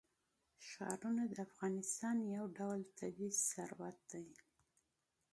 ښارونه 0.67 1.23
د 1.33 1.35
افغانستان 1.47 2.17
یو 2.35 2.45
ډول 2.57 2.79
طبعي 2.97 3.29
ثروت 3.49 3.97
دی. 4.11 4.27